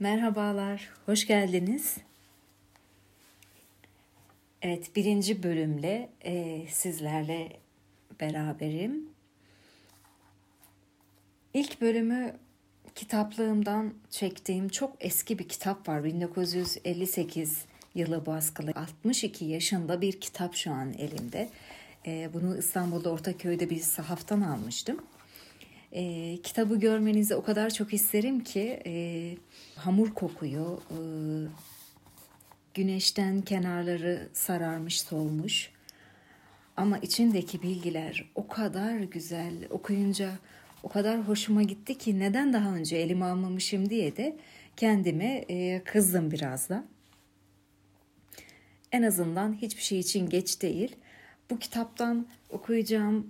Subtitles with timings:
[0.00, 1.96] Merhabalar, hoş geldiniz.
[4.62, 7.56] Evet, birinci bölümle e, sizlerle
[8.20, 9.08] beraberim.
[11.54, 12.36] İlk bölümü
[12.94, 16.04] kitaplığımdan çektiğim çok eski bir kitap var.
[16.04, 17.64] 1958
[17.94, 18.72] yılı baskılı.
[18.74, 21.50] 62 yaşında bir kitap şu an elimde.
[22.06, 25.00] E, bunu İstanbul'da Ortaköy'de bir sahaftan almıştım.
[25.92, 28.92] E, kitabı görmenizi o kadar çok isterim ki e,
[29.76, 30.78] hamur kokuyor.
[30.78, 30.98] E,
[32.74, 35.70] güneşten kenarları sararmış solmuş.
[36.76, 40.30] Ama içindeki bilgiler o kadar güzel okuyunca
[40.82, 44.36] o kadar hoşuma gitti ki neden daha önce elime almamışım diye de
[44.76, 46.84] kendime e, kızdım biraz da.
[48.92, 50.96] En azından hiçbir şey için geç değil.
[51.50, 53.26] Bu kitaptan okuyacağım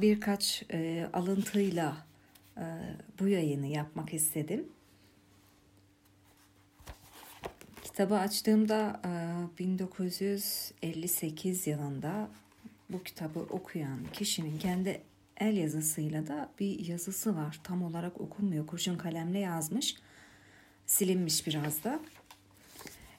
[0.00, 2.06] birkaç e, alıntıyla
[2.56, 2.64] e,
[3.20, 4.68] bu yayını yapmak istedim.
[7.82, 9.10] Kitabı açtığımda e,
[9.58, 12.28] 1958 yılında
[12.90, 15.02] bu kitabı okuyan kişinin kendi
[15.36, 17.60] el yazısıyla da bir yazısı var.
[17.64, 18.66] Tam olarak okunmuyor.
[18.66, 19.96] Kurşun kalemle yazmış.
[20.86, 22.00] Silinmiş biraz da.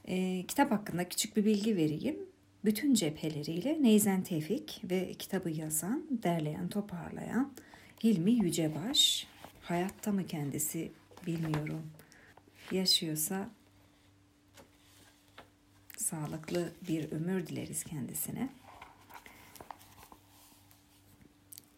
[0.06, 2.31] E, kitap hakkında küçük bir bilgi vereyim
[2.66, 7.54] bütün cepheleriyle Neyzen Tevfik ve kitabı yazan, derleyen, toparlayan
[8.04, 9.28] Hilmi Yücebaş.
[9.62, 10.92] Hayatta mı kendisi
[11.28, 11.92] bilmiyorum.
[12.72, 13.50] Yaşıyorsa
[15.98, 18.50] sağlıklı bir ömür dileriz kendisine.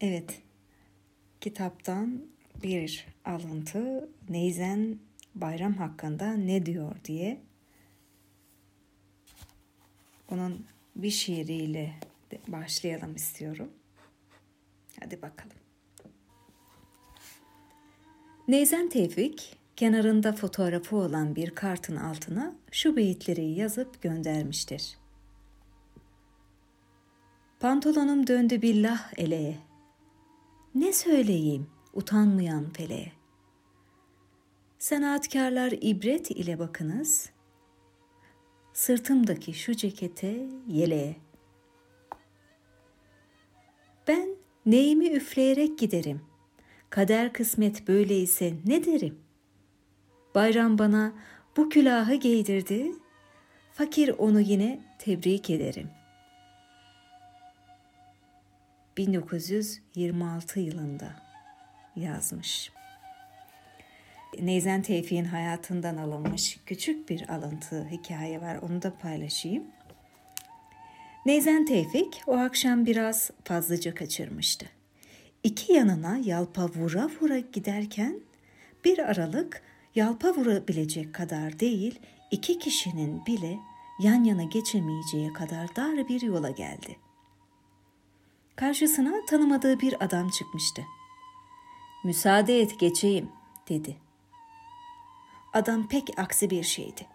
[0.00, 0.42] Evet,
[1.40, 2.26] kitaptan
[2.62, 4.98] bir alıntı Neyzen
[5.34, 7.40] bayram hakkında ne diyor diye
[10.30, 11.94] onun bir şiiriyle
[12.48, 13.70] başlayalım istiyorum.
[15.00, 15.56] Hadi bakalım.
[18.48, 24.98] Neyzen Tevfik kenarında fotoğrafı olan bir kartın altına şu beyitleri yazıp göndermiştir.
[27.60, 29.58] Pantolonum döndü billah eleğe.
[30.74, 33.12] Ne söyleyeyim utanmayan feleğe.
[34.78, 37.30] Sanatkarlar ibret ile bakınız,
[38.74, 41.16] sırtımdaki şu cekete, yeleğe.
[44.08, 44.28] Ben
[44.66, 46.20] neyimi üfleyerek giderim.
[46.90, 49.18] Kader kısmet böyleyse ne derim?
[50.34, 51.12] Bayram bana
[51.56, 52.92] bu külahı giydirdi,
[53.72, 55.90] fakir onu yine tebrik ederim.
[58.96, 61.16] 1926 yılında
[61.96, 62.72] yazmış.
[64.42, 68.56] Neyzen Tevfik'in hayatından alınmış küçük bir alıntı hikaye var.
[68.56, 69.64] Onu da paylaşayım.
[71.26, 74.66] Neyzen Tevfik o akşam biraz fazlaca kaçırmıştı.
[75.42, 78.20] İki yanına yalpa vura vura giderken
[78.84, 79.62] bir aralık
[79.94, 81.98] yalpa vurabilecek kadar değil
[82.30, 83.58] iki kişinin bile
[84.00, 86.96] yan yana geçemeyeceği kadar dar bir yola geldi.
[88.56, 90.82] Karşısına tanımadığı bir adam çıkmıştı.
[92.04, 93.28] Müsaade et geçeyim
[93.68, 94.03] dedi.
[95.54, 97.06] Adam pek aksi bir şeydi.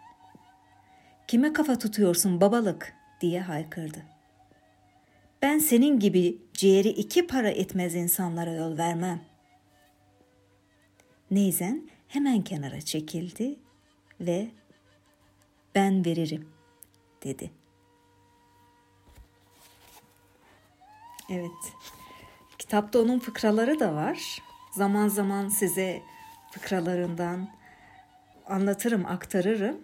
[1.28, 4.02] Kime kafa tutuyorsun babalık diye haykırdı.
[5.42, 9.20] Ben senin gibi ciğeri iki para etmez insanlara yol vermem.
[11.30, 13.56] Neyzen hemen kenara çekildi
[14.20, 14.48] ve
[15.74, 16.48] ben veririm
[17.24, 17.50] dedi.
[21.30, 21.72] Evet.
[22.58, 24.42] Kitapta onun fıkraları da var.
[24.72, 26.02] Zaman zaman size
[26.50, 27.59] fıkralarından
[28.50, 29.80] anlatırım, aktarırım.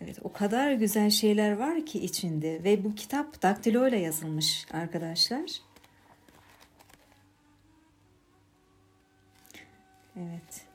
[0.00, 5.50] Evet, o kadar güzel şeyler var ki içinde ve bu kitap daktilo ile yazılmış arkadaşlar.
[10.16, 10.66] Evet.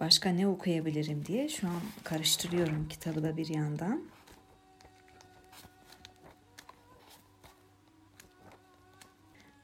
[0.00, 4.02] Başka ne okuyabilirim diye şu an karıştırıyorum kitabı da bir yandan.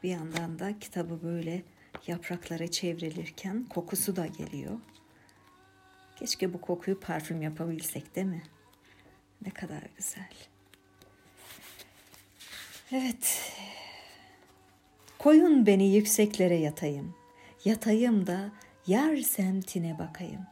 [0.03, 1.63] Bir yandan da kitabı böyle
[2.07, 4.79] yapraklara çevrilirken kokusu da geliyor.
[6.17, 8.43] Keşke bu kokuyu parfüm yapabilsek değil mi?
[9.47, 10.33] Ne kadar güzel.
[12.93, 13.53] Evet.
[15.19, 17.15] Koyun beni yükseklere yatayım.
[17.65, 18.53] Yatayım da
[18.87, 20.47] yar semtine bakayım.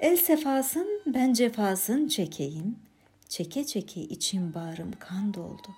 [0.00, 2.78] El sefasın ben cefasın çekeyim.
[3.28, 5.68] Çeke çeke içim bağrım kan doldu.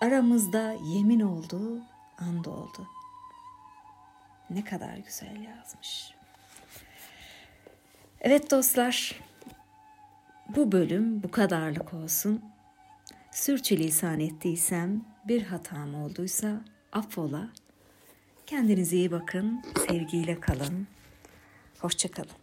[0.00, 1.82] Aramızda yemin oldu,
[2.18, 2.88] and oldu.
[4.54, 6.14] Ne kadar güzel yazmış.
[8.20, 9.20] Evet dostlar,
[10.56, 12.44] bu bölüm bu kadarlık olsun.
[13.30, 16.60] Sürçülisan ettiysem, bir hatam olduysa
[16.92, 17.48] affola.
[18.46, 19.62] Kendinize iyi bakın.
[19.88, 20.86] Sevgiyle kalın.
[21.78, 22.41] Hoşçakalın.